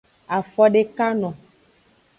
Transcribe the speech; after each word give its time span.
Afodekano. 0.37 1.29